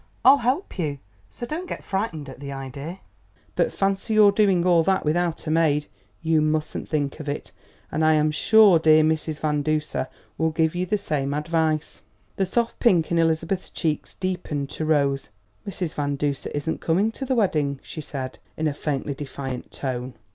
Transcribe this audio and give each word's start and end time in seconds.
I'll 0.25 0.37
help 0.39 0.79
you; 0.79 0.97
so 1.29 1.45
don't 1.45 1.69
get 1.69 1.83
frightened 1.83 2.27
at 2.27 2.39
the 2.39 2.51
idea. 2.51 3.01
But 3.55 3.71
fancy 3.71 4.15
your 4.15 4.31
doing 4.31 4.65
all 4.65 4.81
that 4.81 5.05
without 5.05 5.45
a 5.45 5.51
maid! 5.51 5.85
You 6.23 6.41
mustn't 6.41 6.89
think 6.89 7.19
of 7.19 7.29
it! 7.29 7.51
And 7.91 8.03
I 8.03 8.15
am 8.15 8.31
sure 8.31 8.79
dear 8.79 9.03
Mrs. 9.03 9.39
Van 9.39 9.61
Duser 9.61 10.07
will 10.39 10.49
give 10.49 10.73
you 10.73 10.87
the 10.87 10.97
same 10.97 11.35
advice." 11.35 12.01
The 12.37 12.47
soft 12.47 12.79
pink 12.79 13.11
in 13.11 13.19
Elizabeth's 13.19 13.69
cheeks 13.69 14.15
deepened 14.15 14.71
to 14.71 14.85
rose. 14.85 15.29
"Mrs. 15.67 15.93
Van 15.93 16.15
Duser 16.15 16.49
isn't 16.49 16.81
coming 16.81 17.11
to 17.11 17.23
the 17.23 17.35
wedding," 17.35 17.79
she 17.83 18.01
said, 18.01 18.39
in 18.57 18.67
a 18.67 18.73
faintly 18.73 19.13
defiant 19.13 19.71
tone. 19.71 20.15